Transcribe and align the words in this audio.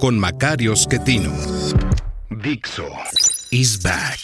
con 0.00 0.18
Macario 0.18 0.74
Schettino. 0.74 1.30
Dixo 2.42 2.86
is 3.50 3.82
back. 3.82 4.18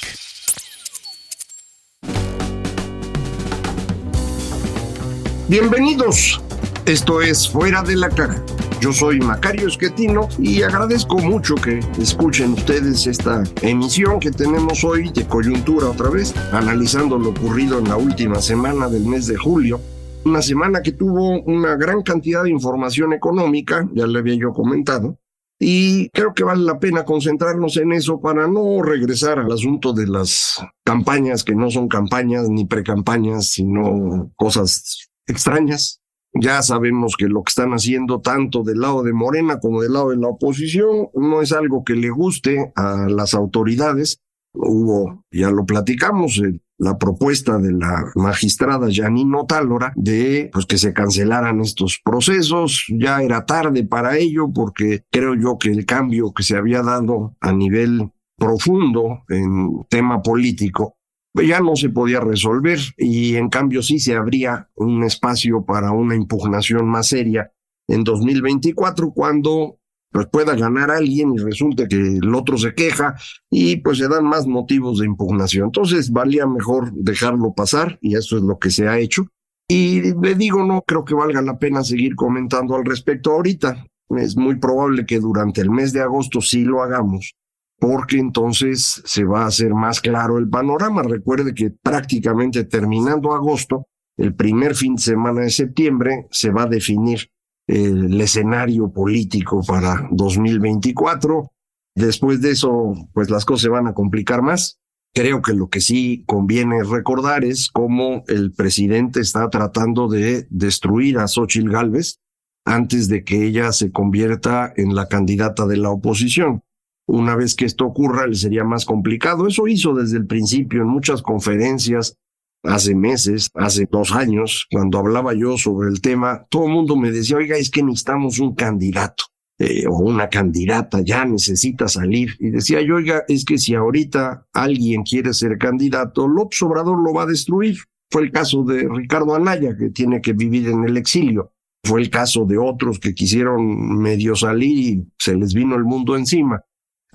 Bienvenidos. 5.48 6.41
Esto 6.87 7.20
es 7.20 7.47
Fuera 7.47 7.83
de 7.83 7.95
la 7.95 8.09
Caja. 8.09 8.43
Yo 8.81 8.91
soy 8.91 9.20
Macario 9.20 9.69
Schettino 9.69 10.31
y 10.39 10.62
agradezco 10.62 11.19
mucho 11.19 11.55
que 11.57 11.81
escuchen 12.01 12.55
ustedes 12.55 13.06
esta 13.06 13.43
emisión 13.61 14.19
que 14.19 14.31
tenemos 14.31 14.83
hoy 14.83 15.11
de 15.11 15.27
coyuntura 15.27 15.91
otra 15.91 16.09
vez, 16.09 16.34
analizando 16.53 17.19
lo 17.19 17.31
ocurrido 17.31 17.79
en 17.81 17.91
la 17.91 17.97
última 17.98 18.41
semana 18.41 18.89
del 18.89 19.05
mes 19.05 19.27
de 19.27 19.37
julio. 19.37 19.79
Una 20.25 20.41
semana 20.41 20.81
que 20.81 20.93
tuvo 20.93 21.43
una 21.43 21.77
gran 21.77 22.03
cantidad 22.03 22.45
de 22.45 22.51
información 22.51 23.12
económica, 23.12 23.87
ya 23.93 24.06
le 24.06 24.19
había 24.19 24.37
yo 24.37 24.55
comentado, 24.55 25.19
y 25.59 26.10
creo 26.10 26.34
que 26.34 26.45
vale 26.45 26.65
la 26.65 26.78
pena 26.78 27.05
concentrarnos 27.05 27.78
en 27.78 27.92
eso 27.92 28.20
para 28.20 28.47
no 28.47 28.83
regresar 28.83 29.38
al 29.38 29.51
asunto 29.51 29.95
de 29.95 30.06
las 30.06 30.62
campañas 30.84 31.44
que 31.44 31.55
no 31.55 31.70
son 31.70 31.89
campañas 31.89 32.48
ni 32.50 32.67
precampañas, 32.67 33.53
sino 33.53 34.33
cosas 34.36 35.08
extrañas. 35.27 36.00
Ya 36.34 36.61
sabemos 36.62 37.14
que 37.16 37.28
lo 37.28 37.42
que 37.42 37.48
están 37.48 37.72
haciendo 37.72 38.20
tanto 38.20 38.62
del 38.62 38.81
lado 38.81 39.03
de 39.03 39.14
Morena 39.14 39.58
como 39.58 39.81
del 39.81 39.94
lado 39.94 40.11
de 40.11 40.19
la 40.19 40.28
oposición 40.28 41.08
no 41.14 41.41
es 41.41 41.53
algo 41.53 41.83
que 41.84 41.94
le 41.94 42.11
guste 42.11 42.72
a 42.77 43.09
las 43.09 43.33
autoridades. 43.33 44.20
Hubo, 44.53 45.25
ya 45.31 45.50
lo 45.50 45.64
platicamos, 45.64 46.38
la 46.78 46.98
propuesta 46.98 47.58
de 47.58 47.72
la 47.72 48.10
magistrada 48.14 48.88
Janino 48.92 49.46
Tálora 49.46 49.92
de 49.96 50.50
pues 50.52 50.66
que 50.66 50.78
se 50.78 50.92
cancelaran 50.92 51.60
estos 51.60 52.00
procesos. 52.05 52.84
Ya 52.88 53.22
era 53.22 53.46
tarde 53.46 53.84
para 53.84 54.16
ello 54.19 54.50
porque 54.52 55.02
creo 55.10 55.34
yo 55.34 55.58
que 55.58 55.70
el 55.70 55.86
cambio 55.86 56.32
que 56.32 56.42
se 56.42 56.56
había 56.56 56.82
dado 56.82 57.34
a 57.41 57.52
nivel 57.52 58.10
profundo 58.36 59.22
en 59.28 59.86
tema 59.88 60.22
político 60.22 60.97
ya 61.34 61.60
no 61.60 61.77
se 61.77 61.91
podía 61.91 62.20
resolver 62.20 62.78
y 62.97 63.36
en 63.36 63.48
cambio 63.48 63.82
sí 63.82 63.98
se 63.98 64.14
abría 64.14 64.70
un 64.74 65.04
espacio 65.04 65.64
para 65.64 65.91
una 65.92 66.14
impugnación 66.14 66.86
más 66.86 67.08
seria 67.08 67.52
en 67.88 68.04
2024 68.04 69.12
cuando 69.12 69.78
pues 70.17 70.28
pueda 70.28 70.56
ganar 70.56 70.91
alguien 70.91 71.34
y 71.34 71.36
resulte 71.36 71.86
que 71.86 71.97
el 71.97 72.34
otro 72.34 72.56
se 72.56 72.72
queja 72.72 73.17
y 73.50 73.77
pues 73.77 73.98
se 73.98 74.09
dan 74.09 74.25
más 74.25 74.47
motivos 74.47 75.00
de 75.00 75.05
impugnación. 75.05 75.67
Entonces 75.67 76.11
valía 76.11 76.47
mejor 76.47 76.91
dejarlo 76.95 77.53
pasar 77.53 77.98
y 78.00 78.17
eso 78.17 78.39
es 78.39 78.42
lo 78.42 78.59
que 78.59 78.70
se 78.70 78.89
ha 78.89 78.98
hecho. 78.98 79.27
Y 79.69 80.14
le 80.14 80.34
digo, 80.34 80.64
no 80.64 80.81
creo 80.87 81.05
que 81.05 81.14
valga 81.14 81.42
la 81.42 81.59
pena 81.59 81.84
seguir 81.84 82.14
comentando 82.14 82.77
al 82.77 82.87
respecto 82.87 83.33
ahorita. 83.33 83.84
Es 84.09 84.39
muy 84.39 84.56
probable 84.56 85.05
que 85.05 85.20
durante 85.20 85.61
el 85.61 85.70
mes 85.70 85.92
de 85.92 86.00
agosto 86.00 86.41
sí 86.41 86.64
lo 86.64 86.83
hagamos, 86.83 87.34
porque 87.78 88.17
entonces 88.17 89.03
se 89.05 89.25
va 89.25 89.42
a 89.42 89.48
hacer 89.48 89.75
más 89.75 90.00
claro 90.00 90.39
el 90.39 90.48
panorama. 90.48 91.03
Recuerde 91.03 91.53
que 91.53 91.69
prácticamente 91.83 92.64
terminando 92.64 93.34
agosto, 93.34 93.87
el 94.16 94.34
primer 94.34 94.75
fin 94.77 94.94
de 94.94 95.03
semana 95.03 95.43
de 95.43 95.50
septiembre, 95.50 96.27
se 96.31 96.48
va 96.48 96.62
a 96.62 96.69
definir 96.69 97.28
el 97.66 98.21
escenario 98.21 98.93
político 98.93 99.62
para 99.66 100.09
2024. 100.10 101.50
Después 101.94 102.41
de 102.41 102.50
eso, 102.50 102.94
pues 103.12 103.31
las 103.31 103.44
cosas 103.44 103.62
se 103.62 103.69
van 103.69 103.87
a 103.87 103.94
complicar 103.94 104.43
más. 104.43 104.78
Creo 105.15 105.41
que 105.41 105.54
lo 105.54 105.69
que 105.69 105.81
sí 105.81 106.25
conviene 106.27 106.82
recordar 106.84 107.44
es 107.44 107.71
cómo 107.71 108.22
el 108.28 108.53
presidente 108.53 109.21
está 109.21 109.49
tratando 109.49 110.09
de 110.09 110.47
destruir 110.50 111.19
a 111.19 111.27
Xochitl 111.27 111.71
Gálvez 111.71 112.21
antes 112.66 113.09
de 113.09 113.25
que 113.25 113.47
ella 113.47 113.72
se 113.72 113.93
convierta 113.93 114.72
en 114.77 114.94
la 114.94 115.09
candidata 115.09 115.66
de 115.66 115.78
la 115.78 115.91
oposición. 115.91 116.62
Una 117.06 117.37
vez 117.37 117.54
que 117.54 117.65
esto 117.65 117.87
ocurra, 117.87 118.27
le 118.27 118.34
sería 118.34 118.65
más 118.65 118.84
complicado. 118.84 119.47
Eso 119.47 119.69
hizo 119.69 119.94
desde 119.94 120.19
el 120.19 120.27
principio 120.27 120.83
en 120.83 120.88
muchas 120.88 121.22
conferencias, 121.22 122.19
hace 122.62 122.94
meses, 122.94 123.50
hace 123.55 123.87
dos 123.91 124.12
años, 124.12 124.67
cuando 124.71 124.99
hablaba 124.99 125.34
yo 125.34 125.56
sobre 125.56 125.89
el 125.89 126.00
tema, 126.00 126.47
todo 126.50 126.67
el 126.67 126.72
mundo 126.72 126.97
me 126.97 127.11
decía, 127.11 127.37
oiga, 127.37 127.56
es 127.56 127.71
que 127.71 127.83
necesitamos 127.83 128.39
un 128.39 128.55
candidato 128.55 129.25
eh, 129.59 129.87
o 129.89 129.99
una 129.99 130.28
candidata, 130.28 131.00
ya 131.00 131.25
necesita 131.25 131.89
salir. 131.89 132.37
Y 132.39 132.50
decía 132.50 132.83
yo, 132.83 132.97
oiga, 132.97 133.25
es 133.27 133.45
que 133.45 133.56
si 133.56 133.75
ahorita 133.75 134.47
alguien 134.53 135.03
quiere 135.03 135.33
ser 135.33 135.56
candidato, 135.59 136.28
López 136.28 136.61
Obrador 136.62 137.03
lo 137.03 137.15
va 137.15 137.22
a 137.22 137.27
destruir. 137.27 137.77
Fue 138.11 138.22
el 138.22 138.31
caso 138.31 138.65
de 138.65 138.89
Ricardo 138.89 139.34
Anaya, 139.34 139.77
que 139.77 139.91
tiene 139.91 140.21
que 140.21 140.33
vivir 140.33 140.69
en 140.69 140.84
el 140.84 140.97
exilio. 140.97 141.53
Fue 141.83 142.00
el 142.00 142.11
caso 142.11 142.45
de 142.45 142.59
otros 142.59 142.99
que 142.99 143.15
quisieron 143.15 143.99
medio 143.99 144.34
salir 144.34 144.78
y 144.78 145.09
se 145.19 145.34
les 145.34 145.55
vino 145.55 145.77
el 145.77 145.84
mundo 145.84 146.16
encima. 146.16 146.62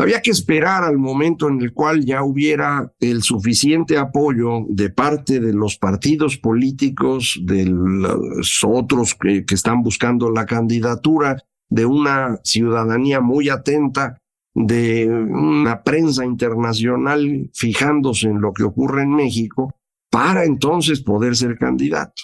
Había 0.02 0.22
que 0.24 0.32
esperar 0.32 0.84
al 0.84 0.98
momento 0.98 1.48
en 1.48 1.62
el 1.62 1.74
cual 1.74 2.04
ya 2.04 2.24
hubiera 2.24 2.92
el 3.00 3.22
suficiente 3.22 4.00
apoyo 4.00 4.66
de 4.68 4.90
parte 4.90 5.40
de 5.40 5.54
los 5.54 5.78
partidos 5.78 6.38
políticos, 6.38 7.40
de 7.44 7.66
los 7.68 8.64
otros 8.64 9.14
que, 9.14 9.46
están 9.52 9.84
buscando 9.84 10.32
la 10.32 10.48
candidatura, 10.48 11.38
de 11.70 11.86
una 11.86 12.40
ciudadanía 12.44 13.22
muy 13.22 13.50
atenta, 13.50 14.18
de 14.56 15.08
una 15.08 15.84
prensa 15.84 16.26
internacional 16.26 17.52
fijándose 17.54 18.28
en 18.28 18.42
lo 18.42 18.54
que 18.54 18.64
ocurre 18.64 19.04
en 19.04 19.12
México, 19.12 19.76
para 20.10 20.46
entonces 20.46 21.02
poder 21.02 21.36
ser 21.36 21.60
candidato. 21.60 22.24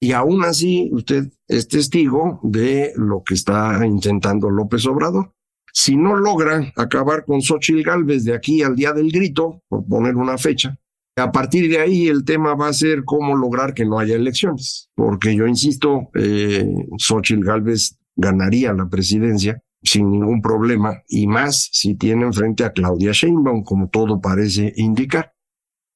Y 0.00 0.10
aún 0.10 0.44
así, 0.44 0.90
usted 0.92 1.32
es 1.46 1.68
testigo 1.68 2.40
de 2.42 2.92
lo 2.96 3.22
que 3.22 3.34
está 3.34 3.86
intentando 3.86 4.50
López 4.50 4.84
Obrador. 4.86 5.35
Si 5.78 5.94
no 5.94 6.16
logra 6.16 6.72
acabar 6.74 7.26
con 7.26 7.42
Xochitl 7.42 7.82
Galvez 7.82 8.24
de 8.24 8.34
aquí 8.34 8.62
al 8.62 8.74
día 8.74 8.94
del 8.94 9.12
grito, 9.12 9.62
por 9.68 9.86
poner 9.86 10.16
una 10.16 10.38
fecha, 10.38 10.80
a 11.18 11.30
partir 11.30 11.68
de 11.68 11.78
ahí 11.78 12.08
el 12.08 12.24
tema 12.24 12.54
va 12.54 12.68
a 12.68 12.72
ser 12.72 13.04
cómo 13.04 13.36
lograr 13.36 13.74
que 13.74 13.84
no 13.84 13.98
haya 13.98 14.14
elecciones, 14.14 14.88
porque 14.94 15.36
yo 15.36 15.46
insisto, 15.46 16.08
eh, 16.14 16.66
Xochitl 16.96 17.44
Galvez 17.44 17.98
ganaría 18.16 18.72
la 18.72 18.88
presidencia 18.88 19.62
sin 19.82 20.10
ningún 20.10 20.40
problema 20.40 21.02
y 21.08 21.26
más 21.26 21.68
si 21.70 21.94
tiene 21.94 22.32
frente 22.32 22.64
a 22.64 22.72
Claudia 22.72 23.12
Sheinbaum, 23.12 23.62
como 23.62 23.90
todo 23.90 24.18
parece 24.18 24.72
indicar. 24.76 25.35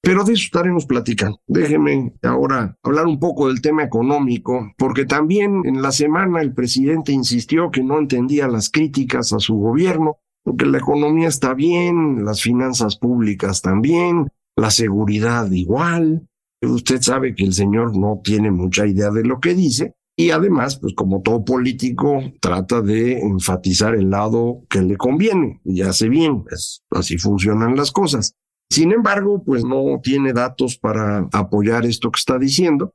Pero 0.03 0.25
de 0.25 0.33
eso 0.33 0.45
estaremos 0.45 0.87
platicando. 0.87 1.41
Déjeme 1.47 2.15
ahora 2.23 2.77
hablar 2.83 3.07
un 3.07 3.19
poco 3.19 3.49
del 3.49 3.61
tema 3.61 3.83
económico, 3.83 4.73
porque 4.79 5.05
también 5.05 5.63
en 5.65 5.83
la 5.83 5.93
semana 5.93 6.41
el 6.41 6.55
presidente 6.55 7.13
insistió 7.13 7.71
que 7.71 7.83
no 7.83 7.99
entendía 7.99 8.49
las 8.49 8.71
críticas 8.71 9.33
a 9.33 9.39
su 9.41 9.57
gobierno, 9.57 10.19
porque 10.43 10.65
la 10.65 10.79
economía 10.79 11.29
está 11.29 11.53
bien, 11.53 12.25
las 12.25 12.41
finanzas 12.41 12.97
públicas 12.97 13.61
también, 13.61 14.29
la 14.57 14.71
seguridad 14.71 15.51
igual. 15.51 16.27
Usted 16.63 17.01
sabe 17.03 17.35
que 17.35 17.45
el 17.45 17.53
señor 17.53 17.97
no 17.97 18.21
tiene 18.25 18.51
mucha 18.51 18.87
idea 18.87 19.11
de 19.11 19.25
lo 19.25 19.39
que 19.39 19.55
dice, 19.55 19.95
y 20.17 20.31
además, 20.31 20.79
pues 20.79 20.95
como 20.95 21.23
todo 21.23 21.45
político, 21.45 22.23
trata 22.41 22.83
de 22.83 23.21
enfatizar 23.21 23.95
el 23.95 24.11
lado 24.11 24.65
que 24.69 24.83
le 24.83 24.97
conviene, 24.97 25.61
y 25.65 25.81
hace 25.83 26.09
bien, 26.09 26.43
pues, 26.43 26.83
así 26.91 27.17
funcionan 27.17 27.77
las 27.77 27.91
cosas. 27.91 28.35
Sin 28.71 28.93
embargo, 28.93 29.43
pues 29.45 29.65
no 29.65 30.01
tiene 30.01 30.33
datos 30.33 30.79
para 30.79 31.29
apoyar 31.33 31.85
esto 31.85 32.11
que 32.11 32.19
está 32.19 32.39
diciendo. 32.39 32.95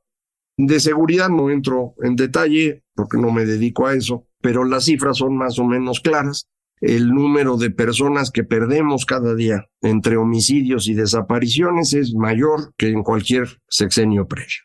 De 0.56 0.80
seguridad 0.80 1.28
no 1.28 1.50
entro 1.50 1.94
en 2.02 2.16
detalle 2.16 2.82
porque 2.94 3.18
no 3.18 3.30
me 3.30 3.44
dedico 3.44 3.86
a 3.86 3.94
eso, 3.94 4.26
pero 4.40 4.64
las 4.64 4.86
cifras 4.86 5.18
son 5.18 5.36
más 5.36 5.58
o 5.58 5.64
menos 5.64 6.00
claras. 6.00 6.48
El 6.80 7.08
número 7.08 7.58
de 7.58 7.70
personas 7.70 8.30
que 8.30 8.42
perdemos 8.42 9.04
cada 9.04 9.34
día 9.34 9.66
entre 9.82 10.16
homicidios 10.16 10.88
y 10.88 10.94
desapariciones 10.94 11.92
es 11.92 12.14
mayor 12.14 12.72
que 12.78 12.88
en 12.88 13.02
cualquier 13.02 13.60
sexenio 13.68 14.26
previo. 14.26 14.64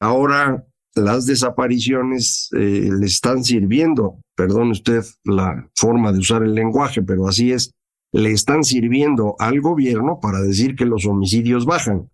Ahora, 0.00 0.64
las 0.94 1.26
desapariciones 1.26 2.48
eh, 2.52 2.90
le 2.90 3.06
están 3.06 3.44
sirviendo, 3.44 4.20
perdone 4.34 4.70
usted 4.70 5.04
la 5.24 5.70
forma 5.74 6.12
de 6.12 6.18
usar 6.18 6.42
el 6.42 6.54
lenguaje, 6.54 7.02
pero 7.02 7.28
así 7.28 7.52
es, 7.52 7.74
le 8.12 8.32
están 8.32 8.64
sirviendo 8.64 9.36
al 9.38 9.60
gobierno 9.60 10.18
para 10.20 10.40
decir 10.40 10.76
que 10.76 10.86
los 10.86 11.06
homicidios 11.06 11.66
bajan. 11.66 12.10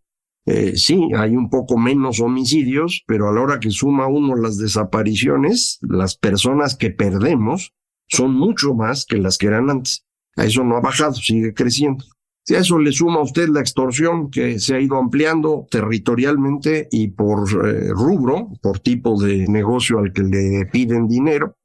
Eh, 0.47 0.77
sí, 0.77 1.09
hay 1.17 1.37
un 1.37 1.49
poco 1.49 1.79
menos 1.79 2.21
homicidios, 2.21 3.03
pero 3.07 3.29
a 3.29 3.33
la 3.33 3.41
hora 3.41 3.61
que 3.61 3.71
suma 3.71 4.07
uno 4.07 4.37
las 4.37 4.59
desapariciones, 4.59 5.79
las 5.81 6.17
personas 6.17 6.77
que 6.77 6.91
perdemos, 6.91 7.73
son 8.09 8.35
mucho 8.35 8.75
más 8.75 9.07
que 9.07 9.17
las 9.17 9.39
que 9.39 9.47
eran 9.47 9.71
antes. 9.71 10.05
A 10.37 10.45
eso 10.45 10.65
no 10.65 10.77
ha 10.77 10.81
bajado, 10.81 11.15
sigue 11.15 11.55
creciendo. 11.55 12.05
Si 12.47 12.55
a 12.55 12.59
eso 12.59 12.79
le 12.79 12.93
suma 12.93 13.21
a 13.21 13.23
usted 13.23 13.49
la 13.49 13.61
extorsión 13.61 14.31
que 14.31 14.59
se 14.59 14.75
ha 14.75 14.81
ido 14.81 14.99
ampliando 14.99 15.67
territorialmente 15.71 16.89
y 16.91 17.09
por 17.09 17.49
eh, 17.67 17.89
rubro, 17.89 18.51
por 18.61 18.81
tipo 18.81 19.19
de 19.19 19.49
negocio 19.49 19.99
al 19.99 20.13
que 20.13 20.23
le 20.23 20.67
piden 20.67 21.09
dinero, 21.09 21.57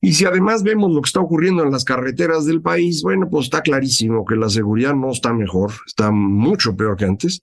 y 0.00 0.12
si 0.12 0.24
además 0.24 0.62
vemos 0.62 0.92
lo 0.92 1.02
que 1.02 1.08
está 1.08 1.20
ocurriendo 1.20 1.64
en 1.64 1.72
las 1.72 1.84
carreteras 1.84 2.44
del 2.44 2.62
país, 2.62 3.02
bueno, 3.02 3.28
pues 3.28 3.46
está 3.46 3.62
clarísimo 3.62 4.24
que 4.24 4.36
la 4.36 4.48
seguridad 4.48 4.94
no 4.94 5.10
está 5.10 5.32
mejor, 5.32 5.72
está 5.86 6.12
mucho 6.12 6.76
peor 6.76 6.96
que 6.96 7.04
antes. 7.04 7.42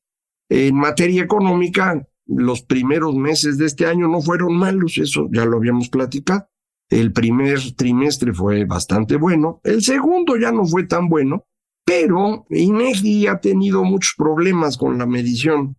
En 0.50 0.76
materia 0.76 1.24
económica, 1.24 2.08
los 2.28 2.62
primeros 2.62 3.16
meses 3.16 3.58
de 3.58 3.66
este 3.66 3.86
año 3.86 4.08
no 4.08 4.22
fueron 4.22 4.56
malos, 4.56 4.98
eso 4.98 5.28
ya 5.32 5.46
lo 5.46 5.58
habíamos 5.58 5.90
platicado. 5.90 6.48
El 6.90 7.12
primer 7.12 7.60
trimestre 7.76 8.34
fue 8.34 8.64
bastante 8.66 9.18
bueno, 9.18 9.60
el 9.64 9.82
segundo 9.82 10.38
ya 10.38 10.52
no 10.52 10.66
fue 10.66 10.86
tan 10.86 11.10
bueno, 11.10 11.46
pero 11.84 12.46
INEGI 12.50 13.28
ha 13.28 13.40
tenido 13.40 13.84
muchos 13.84 14.14
problemas 14.18 14.78
con 14.78 14.98
la 14.98 15.06
medición. 15.06 15.78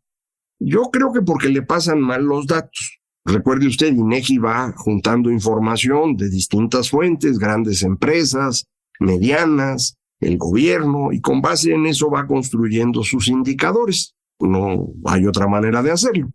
Yo 0.59 0.91
creo 0.93 1.13
que 1.13 1.23
porque 1.23 1.49
le 1.49 1.63
pasan 1.63 2.01
mal 2.01 2.25
los 2.25 2.47
datos. 2.47 3.01
Recuerde 3.27 3.67
usted, 3.67 3.93
INEGI 3.93 4.39
va 4.39 4.73
juntando 4.77 5.33
información 5.33 6.17
de 6.17 6.31
distintas 6.31 6.91
fuentes, 6.91 7.41
grandes 7.41 7.83
empresas, 7.83 8.69
medianas, 9.01 9.99
el 10.21 10.39
gobierno, 10.39 11.13
y 11.13 11.21
con 11.21 11.43
base 11.43 11.73
en 11.73 11.87
eso 11.87 12.09
va 12.09 12.29
construyendo 12.29 13.03
sus 13.03 13.27
indicadores. 13.27 14.15
No 14.39 14.91
hay 15.07 15.27
otra 15.27 15.49
manera 15.49 15.83
de 15.83 15.91
hacerlo. 15.91 16.31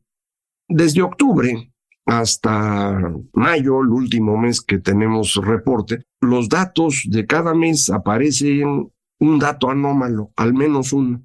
Desde 0.68 1.02
octubre 1.02 1.72
hasta 2.06 3.14
mayo, 3.34 3.82
el 3.82 3.88
último 3.88 4.36
mes 4.36 4.60
que 4.60 4.80
tenemos 4.80 5.36
reporte, 5.36 6.04
los 6.20 6.50
datos 6.50 7.04
de 7.08 7.26
cada 7.26 7.54
mes 7.54 7.90
aparecen 7.90 8.92
un 9.18 9.40
dato 9.40 9.70
anómalo, 9.70 10.32
al 10.36 10.54
menos 10.54 10.92
uno 10.92 11.24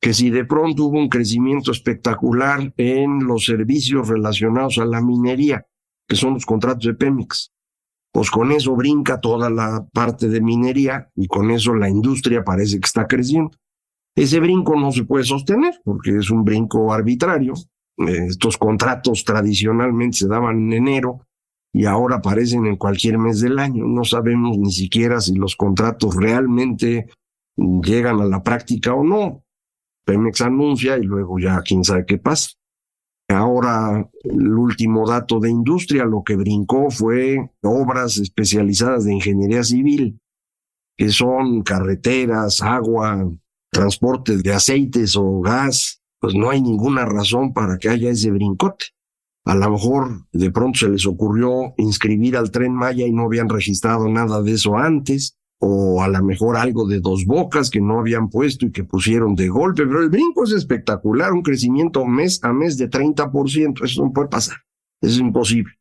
que 0.00 0.14
si 0.14 0.30
de 0.30 0.44
pronto 0.44 0.86
hubo 0.86 0.98
un 0.98 1.08
crecimiento 1.08 1.72
espectacular 1.72 2.72
en 2.76 3.24
los 3.24 3.44
servicios 3.44 4.08
relacionados 4.08 4.78
a 4.78 4.86
la 4.86 5.02
minería, 5.02 5.66
que 6.08 6.16
son 6.16 6.34
los 6.34 6.46
contratos 6.46 6.86
de 6.86 6.94
Pemex, 6.94 7.52
pues 8.12 8.30
con 8.30 8.50
eso 8.50 8.74
brinca 8.74 9.20
toda 9.20 9.50
la 9.50 9.86
parte 9.92 10.28
de 10.28 10.40
minería 10.40 11.10
y 11.14 11.26
con 11.28 11.50
eso 11.50 11.74
la 11.74 11.88
industria 11.88 12.42
parece 12.42 12.80
que 12.80 12.86
está 12.86 13.06
creciendo. 13.06 13.52
Ese 14.16 14.40
brinco 14.40 14.78
no 14.78 14.90
se 14.90 15.04
puede 15.04 15.24
sostener 15.24 15.80
porque 15.84 16.16
es 16.16 16.30
un 16.30 16.44
brinco 16.44 16.92
arbitrario. 16.92 17.54
Eh, 17.98 18.26
estos 18.28 18.56
contratos 18.56 19.24
tradicionalmente 19.24 20.18
se 20.18 20.28
daban 20.28 20.56
en 20.56 20.72
enero 20.72 21.20
y 21.72 21.84
ahora 21.84 22.16
aparecen 22.16 22.66
en 22.66 22.76
cualquier 22.76 23.18
mes 23.18 23.40
del 23.40 23.58
año. 23.58 23.84
No 23.86 24.04
sabemos 24.04 24.58
ni 24.58 24.72
siquiera 24.72 25.20
si 25.20 25.34
los 25.34 25.54
contratos 25.54 26.16
realmente 26.16 27.06
llegan 27.56 28.20
a 28.20 28.24
la 28.24 28.42
práctica 28.42 28.94
o 28.94 29.04
no. 29.04 29.44
Pemex 30.10 30.40
anuncia 30.40 30.98
y 30.98 31.04
luego 31.04 31.38
ya 31.38 31.62
quién 31.64 31.84
sabe 31.84 32.04
qué 32.04 32.18
pasa. 32.18 32.50
Ahora, 33.28 34.10
el 34.24 34.54
último 34.54 35.08
dato 35.08 35.38
de 35.38 35.50
industria, 35.50 36.04
lo 36.04 36.24
que 36.24 36.34
brincó 36.34 36.90
fue 36.90 37.52
obras 37.62 38.18
especializadas 38.18 39.04
de 39.04 39.14
ingeniería 39.14 39.62
civil, 39.62 40.20
que 40.96 41.10
son 41.10 41.62
carreteras, 41.62 42.60
agua, 42.60 43.30
transporte 43.70 44.38
de 44.38 44.52
aceites 44.52 45.14
o 45.14 45.42
gas. 45.42 46.02
Pues 46.18 46.34
no 46.34 46.50
hay 46.50 46.60
ninguna 46.60 47.04
razón 47.04 47.52
para 47.52 47.78
que 47.78 47.88
haya 47.88 48.10
ese 48.10 48.32
brincote. 48.32 48.86
A 49.44 49.54
lo 49.54 49.70
mejor 49.70 50.26
de 50.32 50.50
pronto 50.50 50.80
se 50.80 50.88
les 50.88 51.06
ocurrió 51.06 51.72
inscribir 51.76 52.36
al 52.36 52.50
tren 52.50 52.74
Maya 52.74 53.06
y 53.06 53.12
no 53.12 53.26
habían 53.26 53.48
registrado 53.48 54.08
nada 54.08 54.42
de 54.42 54.52
eso 54.54 54.76
antes 54.76 55.39
o 55.62 56.02
a 56.02 56.08
lo 56.08 56.22
mejor 56.24 56.56
algo 56.56 56.86
de 56.86 57.00
dos 57.00 57.26
bocas 57.26 57.68
que 57.68 57.80
no 57.80 58.00
habían 58.00 58.30
puesto 58.30 58.66
y 58.66 58.72
que 58.72 58.84
pusieron 58.84 59.34
de 59.34 59.48
golpe, 59.48 59.86
pero 59.86 60.02
el 60.02 60.08
brinco 60.08 60.44
es 60.44 60.52
espectacular, 60.52 61.32
un 61.32 61.42
crecimiento 61.42 62.04
mes 62.06 62.42
a 62.42 62.52
mes 62.52 62.78
de 62.78 62.88
30%, 62.88 63.84
eso 63.84 64.04
no 64.04 64.12
puede 64.12 64.28
pasar, 64.28 64.56
es 65.02 65.18
imposible. 65.18 65.74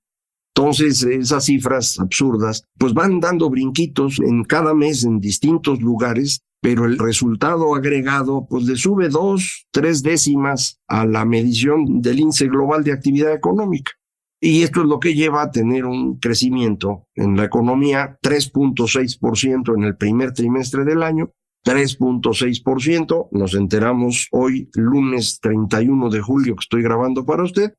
Entonces, 0.54 1.04
esas 1.04 1.46
cifras 1.46 1.98
absurdas, 2.00 2.66
pues 2.78 2.94
van 2.94 3.22
dando 3.22 3.50
brinquitos 3.50 4.20
en 4.20 4.44
cada 4.44 4.74
mes 4.74 5.06
en 5.06 5.22
distintos 5.22 5.80
lugares, 5.80 6.42
pero 6.62 6.84
el 6.84 7.00
resultado 7.00 7.74
agregado, 7.74 8.46
pues 8.50 8.66
le 8.66 8.76
sube 8.76 9.08
dos, 9.08 9.68
tres 9.72 10.04
décimas 10.04 10.82
a 10.88 11.06
la 11.06 11.24
medición 11.24 12.02
del 12.02 12.20
índice 12.20 12.48
global 12.48 12.84
de 12.84 12.92
actividad 12.92 13.34
económica. 13.34 13.94
Y 14.42 14.64
esto 14.64 14.82
es 14.82 14.88
lo 14.88 15.00
que 15.00 15.16
lleva 15.16 15.42
a 15.42 15.52
tener 15.52 15.86
un 15.86 16.18
crecimiento 16.18 17.08
en 17.16 17.36
la 17.36 17.46
economía 17.46 18.18
3.6% 18.24 19.76
en 19.76 19.84
el 19.84 19.98
primer 19.98 20.34
trimestre 20.34 20.86
del 20.86 21.04
año, 21.04 21.32
3.6%, 21.66 23.30
nos 23.32 23.54
enteramos 23.54 24.28
hoy, 24.32 24.70
lunes 24.74 25.40
31 25.42 26.10
de 26.10 26.22
julio, 26.22 26.56
que 26.56 26.64
estoy 26.64 26.82
grabando 26.82 27.26
para 27.26 27.44
usted, 27.44 27.74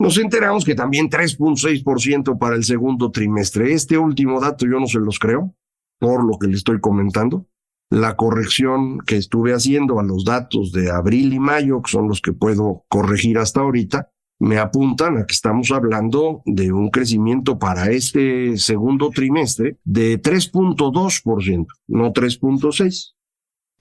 nos 0.00 0.18
enteramos 0.18 0.64
que 0.64 0.74
también 0.74 1.10
3.6% 1.10 2.38
para 2.38 2.56
el 2.56 2.64
segundo 2.64 3.10
trimestre. 3.10 3.72
Este 3.72 3.98
último 3.98 4.40
dato 4.40 4.66
yo 4.66 4.80
no 4.80 4.86
se 4.86 4.98
los 4.98 5.18
creo, 5.18 5.54
por 5.98 6.24
lo 6.24 6.38
que 6.38 6.48
le 6.48 6.56
estoy 6.56 6.80
comentando. 6.80 7.46
La 7.90 8.16
corrección 8.16 9.00
que 9.00 9.16
estuve 9.16 9.52
haciendo 9.52 10.00
a 10.00 10.02
los 10.02 10.24
datos 10.24 10.72
de 10.72 10.90
abril 10.90 11.34
y 11.34 11.38
mayo, 11.38 11.82
que 11.82 11.90
son 11.90 12.08
los 12.08 12.22
que 12.22 12.32
puedo 12.32 12.84
corregir 12.88 13.36
hasta 13.36 13.60
ahorita, 13.60 14.10
me 14.40 14.56
apuntan 14.56 15.18
a 15.18 15.26
que 15.26 15.34
estamos 15.34 15.70
hablando 15.70 16.42
de 16.46 16.72
un 16.72 16.88
crecimiento 16.88 17.58
para 17.58 17.90
este 17.90 18.56
segundo 18.56 19.10
trimestre 19.10 19.76
de 19.84 20.20
3.2%, 20.20 21.66
no 21.88 22.12
3.6%. 22.12 23.14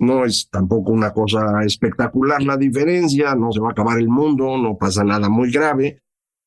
No 0.02 0.24
es 0.24 0.50
tampoco 0.50 0.92
una 0.92 1.12
cosa 1.12 1.64
espectacular 1.66 2.42
la 2.42 2.56
diferencia, 2.56 3.36
no 3.36 3.52
se 3.52 3.60
va 3.60 3.70
a 3.70 3.72
acabar 3.72 4.00
el 4.00 4.08
mundo, 4.08 4.58
no 4.58 4.78
pasa 4.78 5.04
nada 5.04 5.28
muy 5.28 5.52
grave, 5.52 6.04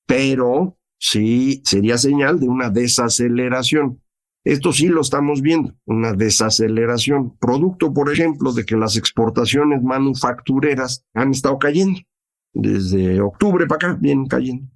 pero 0.07 0.79
sí 0.99 1.61
sería 1.65 1.99
señal 1.99 2.41
de 2.41 2.49
una 2.49 2.71
desaceleración. 2.71 4.01
Esto 4.45 4.73
sí 4.73 4.89
lo 4.89 5.03
estamos 5.03 5.43
viendo, 5.43 5.75
una 5.85 6.15
desaceleración, 6.15 7.37
producto, 7.39 7.93
por 7.93 8.11
ejemplo, 8.11 8.53
de 8.53 8.65
que 8.65 8.77
las 8.77 8.97
exportaciones 8.97 9.83
manufactureras 9.83 11.05
han 11.15 11.31
estado 11.33 11.59
cayendo 11.59 12.01
desde 12.53 13.21
octubre 13.21 13.67
para 13.67 13.91
acá, 13.91 13.99
vienen 14.01 14.27
cayendo. 14.27 14.69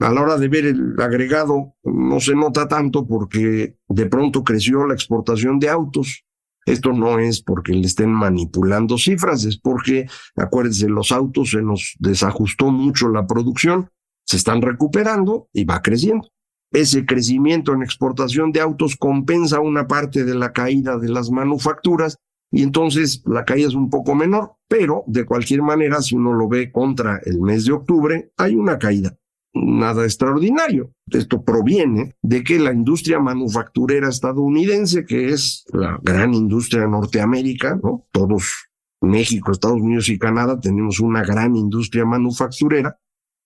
A 0.00 0.10
la 0.10 0.22
hora 0.22 0.38
de 0.38 0.48
ver 0.48 0.64
el 0.64 0.98
agregado 0.98 1.74
no 1.84 2.20
se 2.20 2.34
nota 2.34 2.66
tanto 2.66 3.06
porque 3.06 3.76
de 3.86 4.06
pronto 4.06 4.42
creció 4.42 4.86
la 4.86 4.94
exportación 4.94 5.58
de 5.58 5.68
autos. 5.68 6.24
Esto 6.64 6.92
no 6.92 7.18
es 7.18 7.42
porque 7.42 7.72
le 7.72 7.86
estén 7.86 8.10
manipulando 8.10 8.96
cifras, 8.96 9.44
es 9.44 9.58
porque, 9.58 10.06
acuérdense, 10.36 10.88
los 10.88 11.12
autos 11.12 11.50
se 11.50 11.62
nos 11.62 11.96
desajustó 11.98 12.70
mucho 12.70 13.08
la 13.08 13.26
producción, 13.26 13.90
se 14.24 14.36
están 14.36 14.62
recuperando 14.62 15.48
y 15.52 15.64
va 15.64 15.82
creciendo. 15.82 16.28
Ese 16.72 17.04
crecimiento 17.04 17.72
en 17.74 17.82
exportación 17.82 18.52
de 18.52 18.60
autos 18.60 18.96
compensa 18.96 19.60
una 19.60 19.86
parte 19.86 20.24
de 20.24 20.34
la 20.34 20.52
caída 20.52 20.98
de 20.98 21.08
las 21.08 21.30
manufacturas 21.30 22.16
y 22.50 22.62
entonces 22.62 23.22
la 23.26 23.44
caída 23.44 23.68
es 23.68 23.74
un 23.74 23.90
poco 23.90 24.14
menor, 24.14 24.52
pero 24.70 25.02
de 25.08 25.26
cualquier 25.26 25.62
manera, 25.62 26.00
si 26.00 26.14
uno 26.14 26.32
lo 26.32 26.48
ve 26.48 26.70
contra 26.70 27.20
el 27.24 27.40
mes 27.40 27.64
de 27.64 27.72
octubre, 27.72 28.30
hay 28.36 28.54
una 28.54 28.78
caída. 28.78 29.18
Nada 29.52 30.04
extraordinario. 30.04 30.92
Esto 31.08 31.42
proviene 31.42 32.14
de 32.22 32.44
que 32.44 32.60
la 32.60 32.72
industria 32.72 33.18
manufacturera 33.18 34.08
estadounidense, 34.08 35.04
que 35.04 35.30
es 35.30 35.64
la 35.72 35.98
gran 36.00 36.34
industria 36.34 36.82
de 36.82 36.88
Norteamérica, 36.88 37.80
¿no? 37.82 38.06
Todos, 38.12 38.68
México, 39.00 39.50
Estados 39.50 39.80
Unidos 39.80 40.08
y 40.08 40.20
Canadá, 40.20 40.60
tenemos 40.60 41.00
una 41.00 41.24
gran 41.24 41.56
industria 41.56 42.04
manufacturera, 42.04 42.96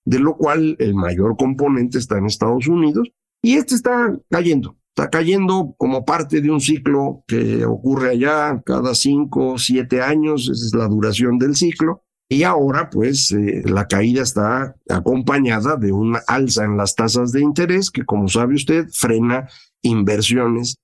de 0.05 0.19
lo 0.19 0.37
cual 0.37 0.77
el 0.79 0.95
mayor 0.95 1.39
componente 1.39 1.97
está 1.97 2.19
en 2.19 2.27
Estados 2.27 2.69
Unidos, 2.69 3.11
y 3.43 3.55
este 3.55 3.75
está 3.75 4.15
cayendo 4.29 4.77
está 4.97 5.11
cayendo 5.11 5.75
como 5.77 6.05
parte 6.05 6.41
de 6.41 6.53
un 6.53 6.61
ciclo 6.61 7.25
que 7.27 7.67
ocurre 7.67 8.11
allá 8.11 8.63
cada 8.65 8.95
cinco, 8.95 9.59
siete 9.59 10.01
años, 10.01 10.43
esa 10.43 10.67
es 10.67 10.73
la 10.73 10.87
duración 10.87 11.37
del 11.37 11.57
ciclo. 11.57 12.05
Y 12.29 12.45
ahora, 12.45 12.91
pues, 12.91 13.33
eh, 13.33 13.63
la 13.65 13.89
caída 13.89 14.23
está 14.23 14.77
acompañada 14.89 15.77
de 15.77 15.91
una 15.91 16.21
alza 16.29 16.65
en 16.65 16.77
las 16.77 16.95
tasas 16.95 17.33
de 17.33 17.43
interés 17.43 17.91
que, 17.91 18.05
como 18.05 18.29
sabe 18.29 18.55
usted, 18.55 18.87
frena 18.93 19.49
inversiones. 19.83 20.77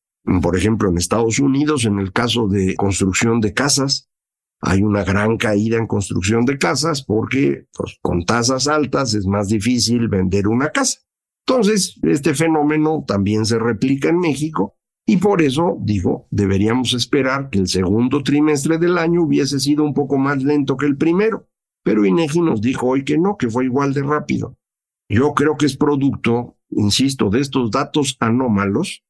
Por 0.43 0.57
ejemplo, 0.59 0.91
en 0.91 0.99
Estados 0.99 1.39
Unidos, 1.39 1.85
en 1.85 2.01
el 2.01 2.13
caso 2.13 2.49
de 2.49 2.75
construcción 2.75 3.41
de 3.41 3.55
casas, 3.55 4.11
hay 4.61 4.83
una 4.83 5.05
gran 5.05 5.37
caída 5.37 5.79
en 5.79 5.87
construcción 5.87 6.45
de 6.45 6.59
casas 6.59 7.03
porque 7.03 7.67
pues, 7.73 7.97
con 8.03 8.25
tasas 8.25 8.67
altas 8.67 9.15
es 9.15 9.25
más 9.27 9.49
difícil 9.49 10.09
vender 10.09 10.49
una 10.49 10.71
casa. 10.71 10.99
Entonces, 11.51 11.99
este 12.05 12.33
fenómeno 12.33 13.05
también 13.05 13.45
se 13.45 13.59
replica 13.59 14.09
en 14.09 14.21
México 14.21 14.77
y 15.05 15.17
por 15.17 15.43
eso, 15.43 15.79
digo, 15.81 16.29
deberíamos 16.31 16.93
esperar 16.93 17.51
que 17.51 17.59
el 17.59 17.67
segundo 17.67 18.23
trimestre 18.23 18.79
del 18.79 18.97
año 18.97 19.25
hubiese 19.25 19.59
sido 19.59 19.83
un 19.83 19.93
poco 19.93 20.17
más 20.17 20.45
lento 20.45 20.77
que 20.77 20.87
el 20.87 20.97
primero, 20.97 21.49
pero 21.83 22.07
INEGI 22.07 22.41
nos 22.43 22.61
dijo 22.61 22.87
hoy 22.87 23.03
que 23.03 23.19
no, 23.19 23.37
que 23.37 23.51
fue 23.51 23.65
igual 23.65 23.93
de 23.95 24.05
rápido. 24.05 24.57
Yo 25.09 25.35
creo 25.35 25.57
que 25.57 25.67
es 25.67 25.77
producto, 25.77 26.57
insisto, 26.69 27.31
de 27.31 27.41
estos 27.41 27.73
datos 27.73 28.17
anómalos 28.21 29.03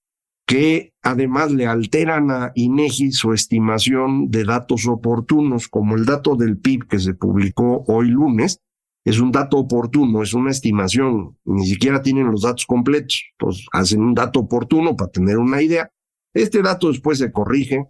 que 0.46 0.94
además 1.02 1.52
le 1.52 1.66
alteran 1.66 2.30
a 2.30 2.52
INEGI 2.54 3.12
su 3.12 3.34
estimación 3.34 4.30
de 4.30 4.44
datos 4.44 4.88
oportunos, 4.88 5.68
como 5.68 5.94
el 5.94 6.06
dato 6.06 6.36
del 6.36 6.56
PIB 6.56 6.88
que 6.88 7.00
se 7.00 7.12
publicó 7.12 7.84
hoy 7.86 8.08
lunes, 8.08 8.62
es 9.04 9.18
un 9.18 9.32
dato 9.32 9.56
oportuno, 9.58 10.22
es 10.22 10.34
una 10.34 10.50
estimación, 10.50 11.36
ni 11.44 11.66
siquiera 11.66 12.02
tienen 12.02 12.30
los 12.30 12.42
datos 12.42 12.66
completos, 12.66 13.24
pues 13.38 13.66
hacen 13.72 14.02
un 14.02 14.14
dato 14.14 14.40
oportuno 14.40 14.96
para 14.96 15.10
tener 15.10 15.38
una 15.38 15.62
idea. 15.62 15.90
Este 16.34 16.62
dato 16.62 16.88
después 16.88 17.18
se 17.18 17.32
corrige. 17.32 17.86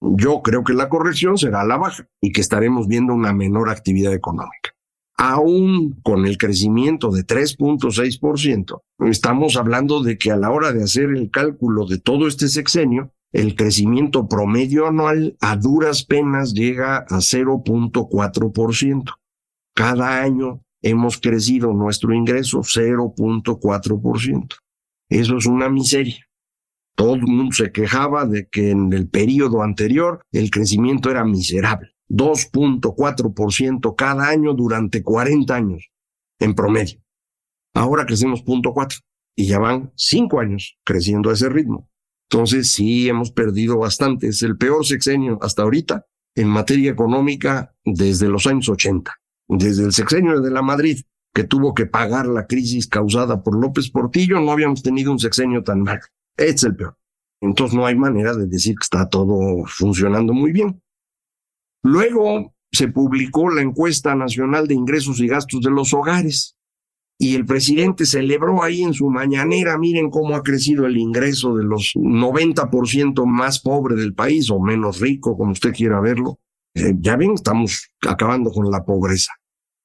Yo 0.00 0.42
creo 0.42 0.62
que 0.62 0.74
la 0.74 0.88
corrección 0.88 1.38
será 1.38 1.62
a 1.62 1.66
la 1.66 1.76
baja 1.76 2.06
y 2.20 2.32
que 2.32 2.40
estaremos 2.40 2.86
viendo 2.86 3.14
una 3.14 3.32
menor 3.32 3.70
actividad 3.70 4.12
económica 4.12 4.76
aún 5.16 5.98
con 6.02 6.26
el 6.26 6.36
crecimiento 6.36 7.10
de 7.10 7.26
3.6%, 7.26 8.82
estamos 9.08 9.56
hablando 9.56 10.02
de 10.02 10.18
que 10.18 10.30
a 10.30 10.36
la 10.36 10.50
hora 10.50 10.72
de 10.72 10.82
hacer 10.82 11.10
el 11.10 11.30
cálculo 11.30 11.86
de 11.86 11.98
todo 11.98 12.28
este 12.28 12.48
sexenio, 12.48 13.12
el 13.32 13.54
crecimiento 13.54 14.28
promedio 14.28 14.86
anual 14.86 15.36
a 15.40 15.56
duras 15.56 16.04
penas 16.04 16.52
llega 16.54 16.98
a 16.98 17.16
0.4%. 17.16 19.04
Cada 19.76 20.22
año 20.22 20.62
hemos 20.80 21.18
crecido 21.18 21.74
nuestro 21.74 22.14
ingreso 22.14 22.60
0.4%. 22.60 24.56
Eso 25.10 25.36
es 25.36 25.44
una 25.44 25.68
miseria. 25.68 26.26
Todo 26.96 27.14
el 27.14 27.22
mundo 27.22 27.54
se 27.54 27.70
quejaba 27.70 28.24
de 28.24 28.48
que 28.48 28.70
en 28.70 28.90
el 28.94 29.06
periodo 29.10 29.62
anterior 29.62 30.22
el 30.32 30.50
crecimiento 30.50 31.10
era 31.10 31.24
miserable. 31.24 31.90
2.4% 32.08 33.94
cada 33.96 34.28
año 34.28 34.54
durante 34.54 35.02
40 35.02 35.54
años 35.54 35.90
en 36.38 36.54
promedio. 36.54 36.98
Ahora 37.74 38.06
crecemos 38.06 38.42
0.4 38.46 39.02
y 39.36 39.46
ya 39.46 39.58
van 39.58 39.92
5 39.94 40.40
años 40.40 40.78
creciendo 40.84 41.28
a 41.28 41.34
ese 41.34 41.50
ritmo. 41.50 41.90
Entonces 42.30 42.70
sí 42.70 43.10
hemos 43.10 43.30
perdido 43.30 43.76
bastante. 43.76 44.28
Es 44.28 44.42
el 44.42 44.56
peor 44.56 44.86
sexenio 44.86 45.38
hasta 45.42 45.64
ahorita 45.64 46.06
en 46.34 46.48
materia 46.48 46.90
económica 46.90 47.74
desde 47.84 48.28
los 48.28 48.46
años 48.46 48.70
80, 48.70 49.12
desde 49.48 49.84
el 49.84 49.92
sexenio 49.92 50.40
de 50.40 50.50
la 50.50 50.62
Madrid, 50.62 51.00
que 51.34 51.44
tuvo 51.44 51.74
que 51.74 51.86
pagar 51.86 52.26
la 52.26 52.46
crisis 52.46 52.86
causada 52.86 53.42
por 53.42 53.58
López 53.58 53.90
Portillo, 53.90 54.40
no 54.40 54.52
habíamos 54.52 54.82
tenido 54.82 55.12
un 55.12 55.18
sexenio 55.18 55.62
tan 55.62 55.82
malo. 55.82 56.00
Es 56.36 56.62
el 56.64 56.76
peor. 56.76 56.96
Entonces 57.40 57.76
no 57.76 57.84
hay 57.84 57.94
manera 57.94 58.34
de 58.34 58.46
decir 58.46 58.74
que 58.74 58.84
está 58.84 59.08
todo 59.08 59.64
funcionando 59.66 60.32
muy 60.32 60.52
bien. 60.52 60.82
Luego 61.82 62.54
se 62.72 62.88
publicó 62.88 63.50
la 63.50 63.62
encuesta 63.62 64.14
nacional 64.14 64.66
de 64.66 64.74
ingresos 64.74 65.20
y 65.20 65.28
gastos 65.28 65.60
de 65.60 65.70
los 65.70 65.92
hogares 65.92 66.56
y 67.18 67.34
el 67.34 67.46
presidente 67.46 68.04
celebró 68.04 68.62
ahí 68.62 68.82
en 68.82 68.92
su 68.92 69.08
mañanera, 69.08 69.78
miren 69.78 70.10
cómo 70.10 70.34
ha 70.34 70.42
crecido 70.42 70.86
el 70.86 70.98
ingreso 70.98 71.54
de 71.56 71.64
los 71.64 71.92
90% 71.94 73.24
más 73.24 73.60
pobres 73.60 73.98
del 73.98 74.14
país 74.14 74.50
o 74.50 74.60
menos 74.60 75.00
rico, 75.00 75.36
como 75.36 75.52
usted 75.52 75.72
quiera 75.72 76.00
verlo. 76.00 76.38
Ya 76.76 77.16
ven, 77.16 77.32
estamos 77.32 77.90
acabando 78.06 78.50
con 78.50 78.70
la 78.70 78.84
pobreza. 78.84 79.32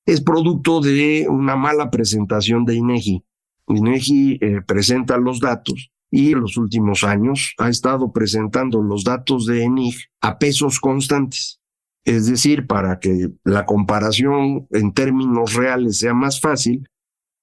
Es 0.06 0.20
producto 0.20 0.82
de 0.82 1.26
una 1.30 1.56
mala 1.56 1.90
presentación 1.90 2.66
de 2.66 2.76
INEGI. 2.76 3.24
INEGI 3.68 4.40
eh, 4.42 4.62
presenta 4.68 5.18
los 5.18 5.40
datos 5.40 5.90
y 6.12 6.34
en 6.34 6.42
los 6.42 6.58
últimos 6.58 7.06
años 7.06 7.54
ha 7.60 7.70
estado 7.70 8.12
presentando 8.12 8.82
los 8.82 9.06
datos 9.06 9.46
de 9.46 9.64
ENIG 9.64 9.96
a 10.20 10.38
pesos 10.38 10.82
constantes. 10.82 11.62
Es 12.04 12.26
decir, 12.26 12.68
para 12.68 13.00
que 13.00 13.30
la 13.46 13.66
comparación 13.66 14.68
en 14.72 14.94
términos 14.94 15.54
reales 15.54 16.00
sea 16.00 16.14
más 16.14 16.42
fácil, 16.42 16.90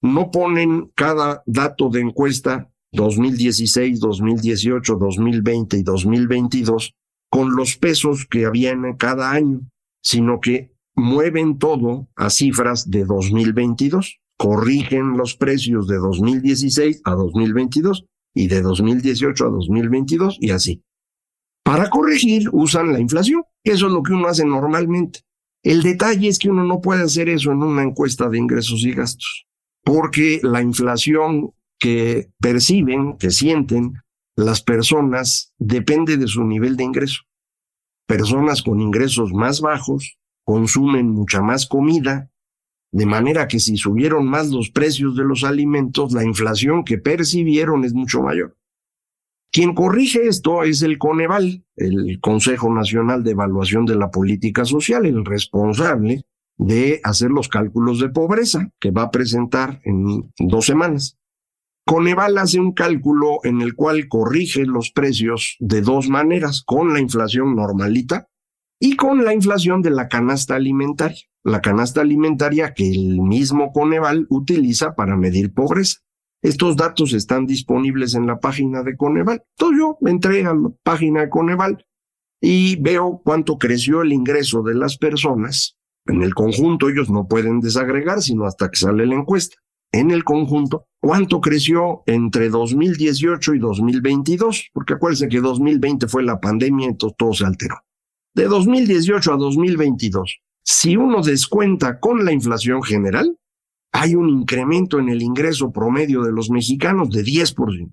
no 0.02 0.30
ponen 0.30 0.92
cada 0.94 1.42
dato 1.46 1.88
de 1.88 2.00
encuesta 2.00 2.70
2016, 2.92 3.98
2018, 3.98 4.94
2020 4.96 5.78
y 5.78 5.82
2022 5.82 6.97
con 7.30 7.56
los 7.56 7.76
pesos 7.76 8.26
que 8.26 8.46
habían 8.46 8.96
cada 8.96 9.30
año, 9.30 9.60
sino 10.02 10.40
que 10.40 10.72
mueven 10.94 11.58
todo 11.58 12.08
a 12.16 12.30
cifras 12.30 12.90
de 12.90 13.04
2022, 13.04 14.20
corrigen 14.36 15.16
los 15.16 15.36
precios 15.36 15.86
de 15.86 15.96
2016 15.96 17.02
a 17.04 17.12
2022 17.12 18.04
y 18.34 18.48
de 18.48 18.62
2018 18.62 19.46
a 19.46 19.50
2022 19.50 20.38
y 20.40 20.50
así. 20.50 20.82
Para 21.64 21.90
corregir 21.90 22.48
usan 22.52 22.92
la 22.92 23.00
inflación. 23.00 23.42
Eso 23.62 23.86
es 23.88 23.92
lo 23.92 24.02
que 24.02 24.12
uno 24.12 24.28
hace 24.28 24.44
normalmente. 24.44 25.20
El 25.62 25.82
detalle 25.82 26.28
es 26.28 26.38
que 26.38 26.50
uno 26.50 26.64
no 26.64 26.80
puede 26.80 27.02
hacer 27.02 27.28
eso 27.28 27.52
en 27.52 27.62
una 27.62 27.82
encuesta 27.82 28.28
de 28.28 28.38
ingresos 28.38 28.84
y 28.84 28.92
gastos, 28.92 29.46
porque 29.84 30.40
la 30.42 30.62
inflación 30.62 31.50
que 31.78 32.30
perciben, 32.40 33.18
que 33.18 33.30
sienten 33.30 33.94
las 34.38 34.62
personas, 34.62 35.52
depende 35.58 36.16
de 36.16 36.28
su 36.28 36.44
nivel 36.44 36.76
de 36.76 36.84
ingreso. 36.84 37.22
Personas 38.06 38.62
con 38.62 38.80
ingresos 38.80 39.32
más 39.32 39.60
bajos 39.60 40.16
consumen 40.44 41.10
mucha 41.10 41.42
más 41.42 41.66
comida, 41.66 42.30
de 42.92 43.04
manera 43.04 43.48
que 43.48 43.58
si 43.58 43.76
subieron 43.76 44.28
más 44.28 44.50
los 44.50 44.70
precios 44.70 45.16
de 45.16 45.24
los 45.24 45.42
alimentos, 45.42 46.12
la 46.12 46.24
inflación 46.24 46.84
que 46.84 46.98
percibieron 46.98 47.84
es 47.84 47.94
mucho 47.94 48.22
mayor. 48.22 48.56
Quien 49.50 49.74
corrige 49.74 50.28
esto 50.28 50.62
es 50.62 50.82
el 50.82 50.98
Coneval, 50.98 51.64
el 51.74 52.20
Consejo 52.20 52.72
Nacional 52.72 53.24
de 53.24 53.32
Evaluación 53.32 53.86
de 53.86 53.96
la 53.96 54.12
Política 54.12 54.64
Social, 54.64 55.04
el 55.04 55.24
responsable 55.24 56.22
de 56.56 57.00
hacer 57.02 57.30
los 57.30 57.48
cálculos 57.48 57.98
de 57.98 58.10
pobreza 58.10 58.70
que 58.78 58.92
va 58.92 59.02
a 59.02 59.10
presentar 59.10 59.80
en 59.82 60.32
dos 60.38 60.64
semanas. 60.66 61.18
Coneval 61.88 62.36
hace 62.36 62.60
un 62.60 62.72
cálculo 62.72 63.38
en 63.44 63.62
el 63.62 63.74
cual 63.74 64.08
corrige 64.08 64.66
los 64.66 64.90
precios 64.90 65.56
de 65.58 65.80
dos 65.80 66.10
maneras, 66.10 66.62
con 66.62 66.92
la 66.92 67.00
inflación 67.00 67.56
normalita 67.56 68.28
y 68.78 68.94
con 68.94 69.24
la 69.24 69.32
inflación 69.32 69.80
de 69.80 69.88
la 69.88 70.06
canasta 70.06 70.54
alimentaria, 70.54 71.22
la 71.44 71.62
canasta 71.62 72.02
alimentaria 72.02 72.74
que 72.74 72.90
el 72.90 73.22
mismo 73.22 73.72
Coneval 73.72 74.26
utiliza 74.28 74.94
para 74.96 75.16
medir 75.16 75.54
pobreza. 75.54 76.00
Estos 76.42 76.76
datos 76.76 77.14
están 77.14 77.46
disponibles 77.46 78.14
en 78.14 78.26
la 78.26 78.38
página 78.38 78.82
de 78.82 78.94
Coneval. 78.94 79.42
Entonces 79.56 79.78
yo 79.78 79.98
entré 80.06 80.44
a 80.44 80.52
la 80.52 80.68
página 80.82 81.22
de 81.22 81.30
Coneval 81.30 81.86
y 82.38 82.76
veo 82.82 83.22
cuánto 83.24 83.56
creció 83.56 84.02
el 84.02 84.12
ingreso 84.12 84.62
de 84.62 84.74
las 84.74 84.98
personas. 84.98 85.78
En 86.04 86.22
el 86.22 86.34
conjunto 86.34 86.90
ellos 86.90 87.08
no 87.08 87.26
pueden 87.26 87.60
desagregar 87.60 88.20
sino 88.20 88.44
hasta 88.44 88.70
que 88.70 88.76
sale 88.76 89.06
la 89.06 89.14
encuesta. 89.14 89.56
En 89.92 90.10
el 90.10 90.24
conjunto, 90.24 90.86
cuánto 91.00 91.40
creció 91.40 92.02
entre 92.06 92.50
2018 92.50 93.54
y 93.54 93.58
2022, 93.58 94.70
porque 94.72 94.94
acuérdense 94.94 95.28
que 95.28 95.40
2020 95.40 96.08
fue 96.08 96.22
la 96.22 96.40
pandemia, 96.40 96.88
entonces 96.88 97.16
todo 97.16 97.32
se 97.32 97.46
alteró. 97.46 97.76
De 98.34 98.44
2018 98.44 99.32
a 99.32 99.36
2022, 99.36 100.40
si 100.62 100.96
uno 100.96 101.22
descuenta 101.22 101.98
con 101.98 102.24
la 102.24 102.32
inflación 102.32 102.82
general, 102.82 103.38
hay 103.92 104.14
un 104.14 104.28
incremento 104.28 104.98
en 104.98 105.08
el 105.08 105.22
ingreso 105.22 105.72
promedio 105.72 106.22
de 106.22 106.32
los 106.32 106.50
mexicanos 106.50 107.08
de 107.10 107.24
10%. 107.24 107.90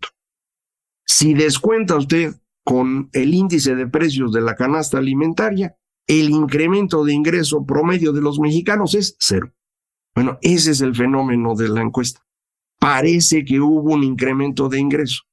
Si 1.06 1.34
descuenta 1.34 1.96
usted 1.96 2.36
con 2.66 3.10
el 3.14 3.34
índice 3.34 3.76
de 3.76 3.88
precios 3.88 4.34
de 4.34 4.42
la 4.42 4.56
canasta 4.56 4.98
alimentaria, 4.98 5.78
el 6.08 6.30
incremento 6.32 7.06
de 7.06 7.14
ingreso 7.14 7.66
promedio 7.66 8.12
de 8.12 8.22
los 8.22 8.40
mexicanos 8.40 8.94
es 8.94 9.16
cero. 9.20 9.55
Bueno, 10.16 10.38
ese 10.42 10.72
es 10.72 10.80
el 10.80 10.96
fenómeno 10.96 11.56
de 11.56 11.68
la 11.68 11.82
encuesta. 11.82 12.22
Parece 12.80 13.44
que 13.44 13.60
hubo 13.60 13.94
un 13.94 14.04
incremento 14.04 14.70
de 14.70 14.80
ingreso, 14.80 15.24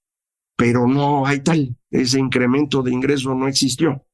pero 0.56 0.88
no 0.88 1.24
hay 1.24 1.40
tal. 1.40 1.76
Ese 1.90 2.18
incremento 2.18 2.82
de 2.82 2.90
ingreso 2.92 3.32
no 3.34 3.46
existió. 3.46 4.04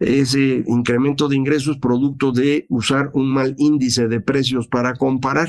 Ese 0.00 0.64
incremento 0.66 1.28
de 1.28 1.36
ingreso 1.36 1.72
es 1.72 1.78
producto 1.78 2.32
de 2.32 2.66
usar 2.70 3.10
un 3.14 3.32
mal 3.32 3.54
índice 3.58 4.08
de 4.08 4.20
precios 4.20 4.66
para 4.66 4.94
comparar. 4.94 5.48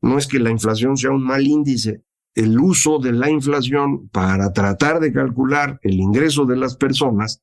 No 0.00 0.16
es 0.16 0.26
que 0.26 0.38
la 0.38 0.50
inflación 0.50 0.96
sea 0.96 1.10
un 1.10 1.24
mal 1.24 1.46
índice. 1.46 2.02
El 2.34 2.58
uso 2.58 2.98
de 2.98 3.12
la 3.12 3.28
inflación 3.28 4.08
para 4.08 4.52
tratar 4.52 5.00
de 5.00 5.12
calcular 5.12 5.78
el 5.82 6.00
ingreso 6.00 6.46
de 6.46 6.56
las 6.56 6.76
personas 6.76 7.42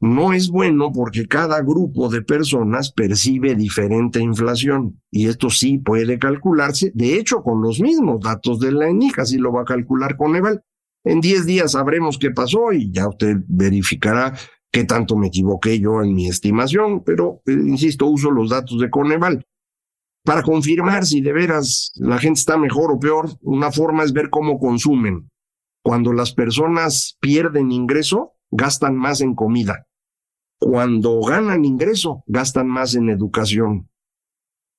no 0.00 0.32
es 0.32 0.50
bueno 0.50 0.92
porque 0.92 1.26
cada 1.26 1.62
grupo 1.62 2.08
de 2.08 2.22
personas 2.22 2.92
percibe 2.92 3.54
diferente 3.54 4.20
inflación 4.20 5.00
y 5.10 5.28
esto 5.28 5.48
sí 5.48 5.78
puede 5.78 6.18
calcularse, 6.18 6.92
de 6.94 7.18
hecho, 7.18 7.42
con 7.42 7.62
los 7.62 7.80
mismos 7.80 8.20
datos 8.20 8.60
de 8.60 8.72
la 8.72 8.88
ENIC, 8.88 9.18
así 9.20 9.38
lo 9.38 9.52
va 9.52 9.62
a 9.62 9.66
calcular 9.66 10.16
Coneval. 10.16 10.62
En 11.04 11.20
10 11.20 11.46
días 11.46 11.72
sabremos 11.72 12.18
qué 12.18 12.30
pasó 12.30 12.72
y 12.72 12.90
ya 12.92 13.08
usted 13.08 13.36
verificará 13.46 14.34
qué 14.70 14.84
tanto 14.84 15.16
me 15.16 15.28
equivoqué 15.28 15.78
yo 15.78 16.02
en 16.02 16.14
mi 16.14 16.28
estimación, 16.28 17.02
pero, 17.04 17.40
eh, 17.46 17.52
insisto, 17.52 18.06
uso 18.06 18.30
los 18.30 18.50
datos 18.50 18.80
de 18.80 18.90
Coneval 18.90 19.46
para 20.26 20.42
confirmar 20.42 21.06
si 21.06 21.20
de 21.20 21.32
veras 21.32 21.92
la 21.94 22.18
gente 22.18 22.40
está 22.40 22.58
mejor 22.58 22.90
o 22.90 22.98
peor, 22.98 23.30
una 23.42 23.70
forma 23.70 24.02
es 24.02 24.12
ver 24.12 24.28
cómo 24.28 24.58
consumen. 24.58 25.30
Cuando 25.82 26.12
las 26.12 26.34
personas 26.34 27.16
pierden 27.20 27.70
ingreso, 27.70 28.35
gastan 28.56 28.96
más 28.96 29.20
en 29.20 29.34
comida. 29.34 29.86
Cuando 30.58 31.20
ganan 31.20 31.64
ingreso, 31.64 32.24
gastan 32.26 32.68
más 32.68 32.94
en 32.94 33.10
educación. 33.10 33.90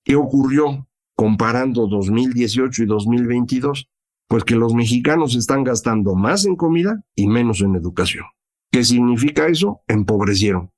¿Qué 0.03 0.15
ocurrió 0.15 0.87
comparando 1.15 1.87
2018 1.87 2.83
y 2.83 2.85
2022? 2.85 3.87
Pues 4.27 4.43
que 4.43 4.55
los 4.55 4.73
mexicanos 4.73 5.35
están 5.35 5.63
gastando 5.63 6.15
más 6.15 6.45
en 6.45 6.55
comida 6.55 7.03
y 7.15 7.27
menos 7.27 7.61
en 7.61 7.75
educación. 7.75 8.25
¿Qué 8.71 8.83
significa 8.83 9.47
eso? 9.47 9.81
Empobrecieron. 9.87 10.71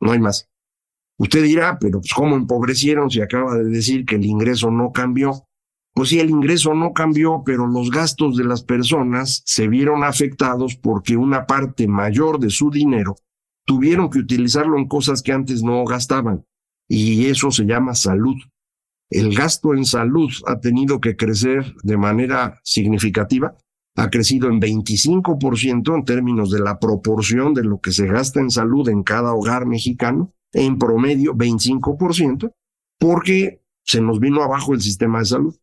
No 0.00 0.12
hay 0.12 0.20
más. 0.20 0.48
Usted 1.18 1.42
dirá, 1.42 1.78
pero 1.80 2.00
pues, 2.00 2.12
¿cómo 2.12 2.36
empobrecieron 2.36 3.10
si 3.10 3.20
acaba 3.22 3.56
de 3.56 3.64
decir 3.64 4.04
que 4.04 4.16
el 4.16 4.26
ingreso 4.26 4.70
no 4.70 4.92
cambió? 4.92 5.48
Pues 5.96 6.10
sí, 6.10 6.20
el 6.20 6.28
ingreso 6.28 6.74
no 6.74 6.92
cambió, 6.92 7.42
pero 7.42 7.66
los 7.66 7.90
gastos 7.90 8.36
de 8.36 8.44
las 8.44 8.62
personas 8.62 9.42
se 9.46 9.66
vieron 9.66 10.04
afectados 10.04 10.76
porque 10.76 11.16
una 11.16 11.46
parte 11.46 11.88
mayor 11.88 12.38
de 12.38 12.50
su 12.50 12.70
dinero 12.70 13.16
tuvieron 13.64 14.10
que 14.10 14.18
utilizarlo 14.18 14.76
en 14.76 14.88
cosas 14.88 15.22
que 15.22 15.32
antes 15.32 15.62
no 15.62 15.82
gastaban. 15.86 16.44
Y 16.86 17.24
eso 17.28 17.50
se 17.50 17.64
llama 17.64 17.94
salud. 17.94 18.36
El 19.08 19.34
gasto 19.34 19.72
en 19.72 19.86
salud 19.86 20.30
ha 20.46 20.60
tenido 20.60 21.00
que 21.00 21.16
crecer 21.16 21.74
de 21.82 21.96
manera 21.96 22.60
significativa. 22.62 23.56
Ha 23.96 24.10
crecido 24.10 24.50
en 24.50 24.60
25% 24.60 25.94
en 25.94 26.04
términos 26.04 26.50
de 26.50 26.60
la 26.60 26.78
proporción 26.78 27.54
de 27.54 27.64
lo 27.64 27.80
que 27.80 27.92
se 27.92 28.06
gasta 28.06 28.38
en 28.40 28.50
salud 28.50 28.86
en 28.90 29.02
cada 29.02 29.32
hogar 29.32 29.64
mexicano 29.64 30.34
en 30.52 30.78
promedio 30.78 31.34
25%, 31.34 32.52
porque 32.98 33.62
se 33.82 34.02
nos 34.02 34.20
vino 34.20 34.42
abajo 34.42 34.74
el 34.74 34.82
sistema 34.82 35.20
de 35.20 35.24
salud. 35.24 35.56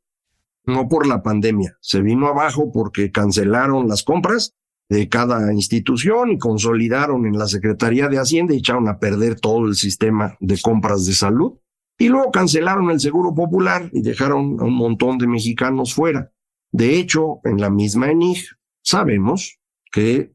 No 0.65 0.87
por 0.87 1.07
la 1.07 1.21
pandemia, 1.21 1.77
se 1.81 2.01
vino 2.01 2.27
abajo 2.27 2.71
porque 2.71 3.11
cancelaron 3.11 3.87
las 3.87 4.03
compras 4.03 4.55
de 4.89 5.09
cada 5.09 5.51
institución 5.53 6.31
y 6.31 6.37
consolidaron 6.37 7.25
en 7.25 7.37
la 7.37 7.47
Secretaría 7.47 8.07
de 8.07 8.19
Hacienda 8.19 8.53
y 8.53 8.57
echaron 8.59 8.87
a 8.87 8.99
perder 8.99 9.39
todo 9.39 9.65
el 9.65 9.75
sistema 9.75 10.37
de 10.39 10.59
compras 10.61 11.05
de 11.05 11.13
salud. 11.13 11.53
Y 11.97 12.09
luego 12.09 12.31
cancelaron 12.31 12.89
el 12.91 12.99
Seguro 12.99 13.33
Popular 13.33 13.89
y 13.91 14.01
dejaron 14.01 14.57
a 14.59 14.63
un 14.63 14.75
montón 14.75 15.17
de 15.17 15.27
mexicanos 15.27 15.93
fuera. 15.93 16.31
De 16.71 16.97
hecho, 16.97 17.39
en 17.43 17.59
la 17.59 17.69
misma 17.69 18.09
ENIG 18.09 18.45
sabemos 18.81 19.59
que 19.91 20.33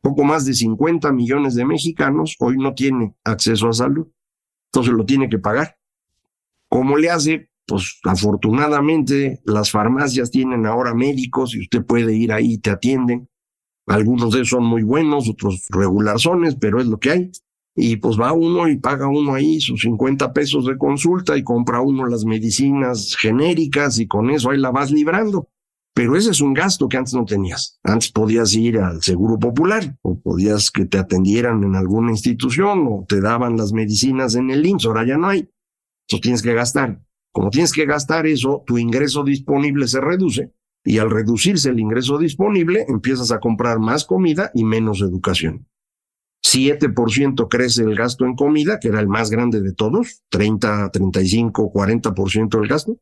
poco 0.00 0.24
más 0.24 0.44
de 0.44 0.54
50 0.54 1.12
millones 1.12 1.54
de 1.54 1.64
mexicanos 1.64 2.36
hoy 2.38 2.56
no 2.58 2.74
tienen 2.74 3.16
acceso 3.24 3.68
a 3.68 3.72
salud. 3.72 4.06
Entonces 4.72 4.92
lo 4.92 5.04
tiene 5.04 5.28
que 5.28 5.38
pagar. 5.38 5.78
¿Cómo 6.68 6.96
le 6.96 7.10
hace? 7.10 7.50
Pues 7.66 7.98
afortunadamente 8.04 9.40
las 9.44 9.70
farmacias 9.70 10.30
tienen 10.30 10.66
ahora 10.66 10.94
médicos 10.94 11.54
y 11.54 11.60
usted 11.60 11.84
puede 11.84 12.14
ir 12.14 12.32
ahí 12.32 12.54
y 12.54 12.58
te 12.58 12.70
atienden. 12.70 13.28
Algunos 13.86 14.32
de 14.32 14.38
ellos 14.38 14.50
son 14.50 14.64
muy 14.64 14.82
buenos, 14.82 15.28
otros 15.28 15.66
regularzones, 15.70 16.56
pero 16.56 16.80
es 16.80 16.86
lo 16.86 16.98
que 16.98 17.10
hay. 17.10 17.30
Y 17.76 17.96
pues 17.96 18.18
va 18.18 18.32
uno 18.32 18.68
y 18.68 18.78
paga 18.78 19.08
uno 19.08 19.34
ahí 19.34 19.60
sus 19.60 19.80
50 19.80 20.32
pesos 20.32 20.66
de 20.66 20.78
consulta 20.78 21.36
y 21.36 21.42
compra 21.42 21.80
uno 21.80 22.06
las 22.06 22.24
medicinas 22.24 23.16
genéricas 23.18 23.98
y 23.98 24.06
con 24.06 24.30
eso 24.30 24.50
ahí 24.50 24.58
la 24.58 24.70
vas 24.70 24.90
librando. 24.90 25.48
Pero 25.94 26.16
ese 26.16 26.30
es 26.30 26.40
un 26.40 26.54
gasto 26.54 26.88
que 26.88 26.96
antes 26.96 27.14
no 27.14 27.24
tenías. 27.24 27.78
Antes 27.84 28.10
podías 28.10 28.52
ir 28.54 28.78
al 28.78 29.00
Seguro 29.02 29.38
Popular 29.38 29.96
o 30.02 30.18
podías 30.20 30.70
que 30.70 30.86
te 30.86 30.98
atendieran 30.98 31.62
en 31.62 31.76
alguna 31.76 32.10
institución 32.10 32.86
o 32.88 33.06
te 33.08 33.20
daban 33.20 33.56
las 33.56 33.72
medicinas 33.72 34.34
en 34.34 34.50
el 34.50 34.66
IMSS. 34.66 34.86
Ahora 34.86 35.06
ya 35.06 35.16
no 35.16 35.28
hay. 35.28 35.48
Eso 36.08 36.20
tienes 36.20 36.42
que 36.42 36.52
gastar. 36.52 37.00
Como 37.34 37.50
tienes 37.50 37.72
que 37.72 37.84
gastar 37.84 38.28
eso, 38.28 38.62
tu 38.64 38.78
ingreso 38.78 39.24
disponible 39.24 39.88
se 39.88 40.00
reduce 40.00 40.52
y 40.84 40.98
al 40.98 41.10
reducirse 41.10 41.70
el 41.70 41.80
ingreso 41.80 42.16
disponible 42.16 42.86
empiezas 42.88 43.32
a 43.32 43.40
comprar 43.40 43.80
más 43.80 44.04
comida 44.04 44.52
y 44.54 44.62
menos 44.62 45.00
educación. 45.00 45.66
7% 46.46 47.48
crece 47.50 47.82
el 47.82 47.96
gasto 47.96 48.24
en 48.24 48.36
comida, 48.36 48.78
que 48.78 48.86
era 48.86 49.00
el 49.00 49.08
más 49.08 49.30
grande 49.30 49.62
de 49.62 49.72
todos, 49.72 50.22
30, 50.28 50.92
35, 50.92 51.72
40% 51.72 52.60
del 52.60 52.68
gasto, 52.68 53.00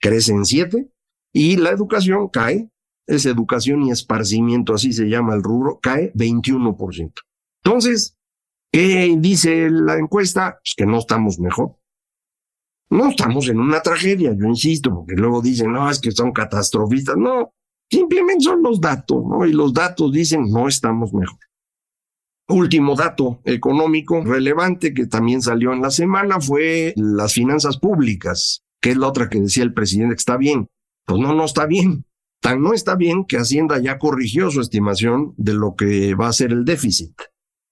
crece 0.00 0.32
en 0.32 0.46
7 0.46 0.88
y 1.34 1.56
la 1.56 1.68
educación 1.68 2.28
cae, 2.28 2.70
es 3.06 3.26
educación 3.26 3.82
y 3.82 3.90
esparcimiento, 3.90 4.72
así 4.72 4.94
se 4.94 5.10
llama 5.10 5.34
el 5.34 5.42
rubro, 5.42 5.78
cae 5.82 6.10
21%. 6.14 7.12
Entonces, 7.62 8.16
¿qué 8.72 9.14
dice 9.18 9.68
la 9.68 9.98
encuesta? 9.98 10.58
Pues 10.62 10.74
que 10.74 10.86
no 10.86 11.00
estamos 11.00 11.38
mejor. 11.38 11.76
No 12.90 13.08
estamos 13.08 13.48
en 13.48 13.60
una 13.60 13.82
tragedia, 13.82 14.34
yo 14.34 14.46
insisto, 14.46 14.94
porque 14.94 15.14
luego 15.14 15.42
dicen, 15.42 15.72
no, 15.72 15.90
es 15.90 16.00
que 16.00 16.10
son 16.10 16.32
catastrofistas. 16.32 17.16
No, 17.16 17.52
simplemente 17.90 18.44
son 18.44 18.62
los 18.62 18.80
datos, 18.80 19.22
¿no? 19.26 19.44
Y 19.44 19.52
los 19.52 19.74
datos 19.74 20.10
dicen, 20.12 20.50
no 20.50 20.68
estamos 20.68 21.12
mejor. 21.12 21.38
Último 22.48 22.94
dato 22.94 23.42
económico 23.44 24.22
relevante 24.24 24.94
que 24.94 25.06
también 25.06 25.42
salió 25.42 25.74
en 25.74 25.82
la 25.82 25.90
semana 25.90 26.40
fue 26.40 26.94
las 26.96 27.34
finanzas 27.34 27.76
públicas, 27.76 28.64
que 28.80 28.92
es 28.92 28.96
la 28.96 29.08
otra 29.08 29.28
que 29.28 29.40
decía 29.40 29.64
el 29.64 29.74
presidente 29.74 30.14
que 30.14 30.20
está 30.20 30.38
bien. 30.38 30.68
Pues 31.04 31.20
no, 31.20 31.34
no 31.34 31.44
está 31.44 31.66
bien. 31.66 32.06
Tan 32.40 32.62
no 32.62 32.72
está 32.72 32.94
bien 32.94 33.24
que 33.24 33.36
Hacienda 33.36 33.78
ya 33.78 33.98
corrigió 33.98 34.50
su 34.50 34.62
estimación 34.62 35.34
de 35.36 35.54
lo 35.54 35.74
que 35.74 36.14
va 36.14 36.28
a 36.28 36.32
ser 36.32 36.52
el 36.52 36.64
déficit. 36.64 37.12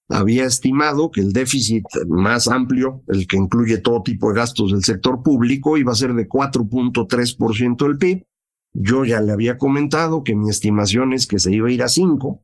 Había 0.09 0.45
estimado 0.45 1.11
que 1.11 1.19
el 1.19 1.33
déficit 1.33 1.83
más 2.07 2.47
amplio, 2.47 3.03
el 3.07 3.27
que 3.27 3.35
incluye 3.35 3.77
todo 3.79 4.03
tipo 4.03 4.29
de 4.29 4.39
gastos 4.39 4.71
del 4.71 4.83
sector 4.83 5.21
público, 5.21 5.77
iba 5.77 5.91
a 5.91 5.95
ser 5.95 6.13
de 6.13 6.29
4.3% 6.29 7.85
del 7.85 7.97
PIB. 7.97 8.23
Yo 8.73 9.03
ya 9.03 9.19
le 9.21 9.33
había 9.33 9.57
comentado 9.57 10.23
que 10.23 10.35
mi 10.35 10.49
estimación 10.49 11.11
es 11.11 11.27
que 11.27 11.39
se 11.39 11.53
iba 11.53 11.67
a 11.67 11.71
ir 11.71 11.83
a 11.83 11.89
5. 11.89 12.41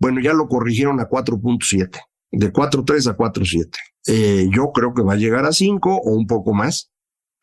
Bueno, 0.00 0.20
ya 0.20 0.34
lo 0.34 0.46
corrigieron 0.46 1.00
a 1.00 1.08
4.7, 1.08 2.00
de 2.30 2.52
4.3 2.52 3.10
a 3.10 3.16
4.7. 3.16 3.70
Eh, 4.06 4.48
yo 4.54 4.70
creo 4.72 4.94
que 4.94 5.02
va 5.02 5.14
a 5.14 5.16
llegar 5.16 5.46
a 5.46 5.52
5 5.52 5.96
o 5.96 6.10
un 6.12 6.26
poco 6.26 6.52
más. 6.52 6.92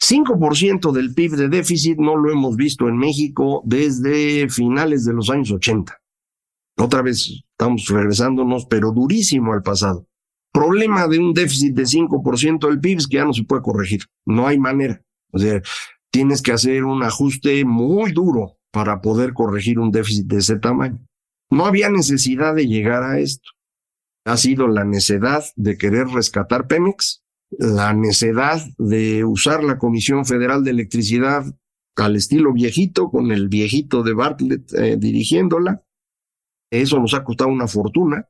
5% 0.02 0.92
del 0.92 1.14
PIB 1.14 1.32
de 1.36 1.50
déficit 1.50 1.98
no 2.00 2.16
lo 2.16 2.32
hemos 2.32 2.56
visto 2.56 2.88
en 2.88 2.98
México 2.98 3.62
desde 3.66 4.50
finales 4.50 5.06
de 5.06 5.14
los 5.14 5.30
años 5.30 5.52
80. 5.52 6.01
Otra 6.82 7.02
vez 7.02 7.44
estamos 7.52 7.88
regresándonos, 7.88 8.66
pero 8.66 8.92
durísimo 8.92 9.54
al 9.54 9.62
pasado. 9.62 10.08
Problema 10.52 11.08
de 11.08 11.20
un 11.20 11.34
déficit 11.34 11.74
de 11.76 11.84
5% 11.84 12.68
del 12.68 12.80
PIB 12.80 12.98
es 12.98 13.08
que 13.08 13.18
ya 13.18 13.26
no 13.26 13.34
se 13.34 13.44
puede 13.44 13.62
corregir. 13.62 14.02
No 14.26 14.48
hay 14.48 14.58
manera. 14.58 15.02
O 15.32 15.40
sea, 15.40 15.62
tienes 16.12 16.42
que 16.42 16.52
hacer 16.52 16.84
un 16.84 17.04
ajuste 17.04 17.64
muy 17.64 18.12
duro 18.12 18.58
para 18.72 19.02
poder 19.02 19.34
corregir 19.34 19.80
un 19.80 19.92
déficit 19.92 20.26
de 20.26 20.38
ese 20.38 20.58
tamaño. 20.58 21.00
No 21.50 21.66
había 21.66 21.90
necesidad 21.90 22.56
de 22.56 22.68
llegar 22.68 23.04
a 23.04 23.20
esto. 23.20 23.50
Ha 24.26 24.38
sido 24.38 24.68
la 24.68 24.84
necedad 24.84 25.44
de 25.56 25.78
querer 25.78 26.08
rescatar 26.08 26.68
Pemex 26.68 27.22
la 27.58 27.94
necedad 27.94 28.62
de 28.78 29.26
usar 29.26 29.64
la 29.64 29.78
Comisión 29.78 30.26
Federal 30.26 30.64
de 30.64 30.72
Electricidad 30.72 31.46
al 31.98 32.16
estilo 32.16 32.54
viejito, 32.54 33.10
con 33.10 33.32
el 33.32 33.50
viejito 33.50 34.04
de 34.04 34.14
Bartlett 34.14 34.74
eh, 34.74 34.98
dirigiéndola. 34.98 35.84
Eso 36.72 37.00
nos 37.00 37.14
ha 37.14 37.24
costado 37.24 37.50
una 37.50 37.68
fortuna. 37.68 38.28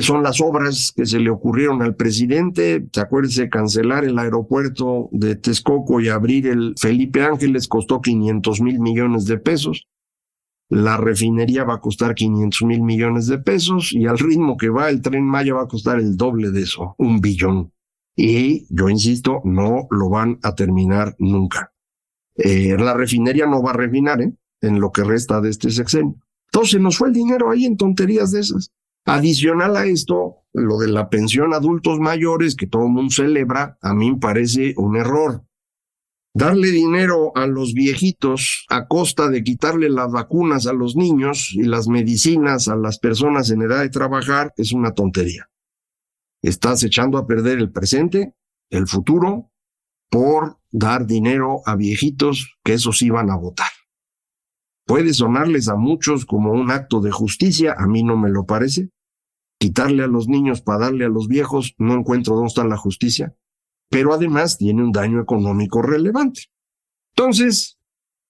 Son 0.00 0.22
las 0.22 0.40
obras 0.40 0.92
que 0.94 1.06
se 1.06 1.20
le 1.20 1.30
ocurrieron 1.30 1.82
al 1.82 1.94
presidente. 1.94 2.86
Se 2.92 3.00
acuérdese, 3.00 3.48
cancelar 3.48 4.04
el 4.04 4.18
aeropuerto 4.18 5.08
de 5.12 5.36
Texcoco 5.36 6.00
y 6.00 6.08
abrir 6.08 6.46
el 6.46 6.74
Felipe 6.78 7.22
Ángeles 7.22 7.68
costó 7.68 8.00
500 8.00 8.60
mil 8.60 8.80
millones 8.80 9.26
de 9.26 9.38
pesos. 9.38 9.86
La 10.70 10.96
refinería 10.96 11.64
va 11.64 11.74
a 11.74 11.80
costar 11.80 12.14
500 12.14 12.62
mil 12.62 12.82
millones 12.82 13.26
de 13.26 13.38
pesos 13.38 13.92
y 13.92 14.06
al 14.06 14.18
ritmo 14.18 14.56
que 14.56 14.70
va 14.70 14.88
el 14.88 15.02
tren 15.02 15.24
Maya 15.24 15.54
va 15.54 15.64
a 15.64 15.68
costar 15.68 15.98
el 15.98 16.16
doble 16.16 16.50
de 16.50 16.62
eso, 16.62 16.94
un 16.98 17.20
billón 17.20 17.74
y 18.16 18.66
yo 18.74 18.88
insisto, 18.88 19.40
no 19.44 19.86
lo 19.90 20.08
van 20.08 20.38
a 20.42 20.54
terminar 20.54 21.16
nunca. 21.18 21.72
Eh, 22.36 22.76
la 22.78 22.94
refinería 22.94 23.46
no 23.46 23.62
va 23.62 23.70
a 23.70 23.74
refinar 23.74 24.20
¿eh? 24.22 24.32
en 24.60 24.80
lo 24.80 24.92
que 24.92 25.04
resta 25.04 25.40
de 25.40 25.50
este 25.50 25.70
sexenio. 25.70 26.16
Entonces 26.54 26.80
nos 26.80 26.98
fue 26.98 27.08
el 27.08 27.14
dinero 27.14 27.50
ahí 27.50 27.64
en 27.64 27.76
tonterías 27.76 28.30
de 28.30 28.38
esas. 28.38 28.70
Adicional 29.04 29.76
a 29.76 29.86
esto, 29.86 30.44
lo 30.52 30.78
de 30.78 30.86
la 30.86 31.10
pensión 31.10 31.52
a 31.52 31.56
adultos 31.56 31.98
mayores 31.98 32.54
que 32.54 32.68
todo 32.68 32.84
el 32.84 32.92
mundo 32.92 33.12
celebra, 33.12 33.76
a 33.82 33.92
mí 33.92 34.12
me 34.12 34.20
parece 34.20 34.72
un 34.76 34.96
error. 34.96 35.44
Darle 36.32 36.68
dinero 36.70 37.32
a 37.34 37.48
los 37.48 37.74
viejitos 37.74 38.66
a 38.70 38.86
costa 38.86 39.28
de 39.30 39.42
quitarle 39.42 39.90
las 39.90 40.12
vacunas 40.12 40.68
a 40.68 40.72
los 40.72 40.94
niños 40.94 41.50
y 41.52 41.64
las 41.64 41.88
medicinas 41.88 42.68
a 42.68 42.76
las 42.76 43.00
personas 43.00 43.50
en 43.50 43.62
edad 43.62 43.82
de 43.82 43.90
trabajar 43.90 44.54
es 44.56 44.72
una 44.72 44.92
tontería. 44.92 45.50
Estás 46.40 46.84
echando 46.84 47.18
a 47.18 47.26
perder 47.26 47.58
el 47.58 47.72
presente, 47.72 48.36
el 48.70 48.86
futuro, 48.86 49.50
por 50.08 50.60
dar 50.70 51.04
dinero 51.04 51.62
a 51.66 51.74
viejitos 51.74 52.54
que 52.62 52.74
esos 52.74 53.02
iban 53.02 53.28
a 53.30 53.36
votar. 53.36 53.73
Puede 54.86 55.14
sonarles 55.14 55.68
a 55.68 55.76
muchos 55.76 56.26
como 56.26 56.52
un 56.52 56.70
acto 56.70 57.00
de 57.00 57.10
justicia, 57.10 57.74
a 57.76 57.86
mí 57.86 58.02
no 58.02 58.16
me 58.16 58.30
lo 58.30 58.44
parece. 58.44 58.90
Quitarle 59.58 60.04
a 60.04 60.08
los 60.08 60.28
niños 60.28 60.60
para 60.60 60.86
darle 60.86 61.06
a 61.06 61.08
los 61.08 61.26
viejos, 61.28 61.74
no 61.78 61.94
encuentro 61.94 62.34
dónde 62.34 62.48
está 62.48 62.64
la 62.64 62.76
justicia, 62.76 63.34
pero 63.88 64.12
además 64.12 64.58
tiene 64.58 64.82
un 64.82 64.92
daño 64.92 65.20
económico 65.20 65.80
relevante. 65.80 66.42
Entonces, 67.16 67.78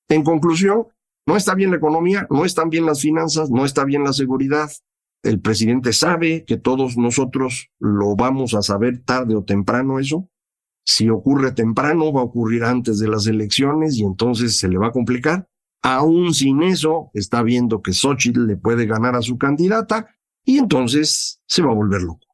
en 0.09 0.23
conclusión, 0.23 0.87
no 1.27 1.37
está 1.37 1.55
bien 1.55 1.71
la 1.71 1.79
economía, 1.79 2.27
no 2.31 2.45
están 2.45 2.71
bien 2.71 2.87
las 2.87 3.01
finanzas, 3.01 3.51
no 3.51 3.65
está 3.65 3.85
bien 3.85 4.05
la 4.05 4.13
seguridad, 4.13 4.71
el 5.25 5.41
presidente 5.41 5.95
sabe 5.95 6.45
que 6.45 6.59
todos 6.59 6.99
nosotros 6.99 7.71
lo 7.81 8.15
vamos 8.15 8.53
a 8.53 8.61
saber 8.61 9.03
tarde 9.03 9.35
o 9.35 9.43
temprano 9.43 9.99
eso. 9.99 10.29
Si 10.87 11.09
ocurre 11.09 11.53
temprano, 11.53 12.13
va 12.13 12.21
a 12.21 12.25
ocurrir 12.25 12.63
antes 12.63 12.99
de 12.99 13.09
las 13.09 13.27
elecciones 13.27 13.97
y 13.97 14.05
entonces 14.05 14.59
se 14.59 14.69
le 14.69 14.77
va 14.77 14.89
a 14.89 14.93
complicar. 14.93 15.49
Aún 15.85 16.33
sin 16.33 16.63
eso, 16.63 17.11
está 17.13 17.43
viendo 17.43 17.83
que 17.83 17.93
Xochitl 17.93 18.47
le 18.47 18.57
puede 18.57 18.87
ganar 18.87 19.17
a 19.17 19.21
su 19.21 19.37
candidata 19.37 20.17
y 20.43 20.57
entonces 20.57 21.43
se 21.47 21.61
va 21.61 21.73
a 21.73 21.75
volver 21.75 22.01
loco. 22.01 22.27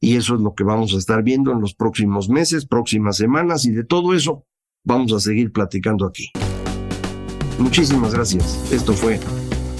Y 0.00 0.16
eso 0.16 0.34
es 0.34 0.40
lo 0.40 0.52
que 0.56 0.64
vamos 0.64 0.92
a 0.94 0.98
estar 0.98 1.22
viendo 1.22 1.52
en 1.52 1.60
los 1.60 1.76
próximos 1.76 2.28
meses, 2.28 2.66
próximas 2.66 3.16
semanas 3.16 3.64
y 3.66 3.70
de 3.70 3.84
todo 3.84 4.14
eso 4.14 4.46
vamos 4.84 5.12
a 5.12 5.20
seguir 5.20 5.52
platicando 5.52 6.06
aquí. 6.06 6.32
Muchísimas 7.60 8.14
gracias. 8.14 8.72
Esto 8.72 8.92
fue 8.92 9.20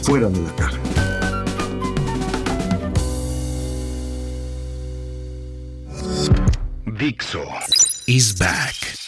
Fuera 0.03 0.29
de 0.29 0.41
la 0.41 0.55
Caja. 0.55 0.79
Dixo 6.87 7.43
is 8.07 8.39
back. 8.39 9.08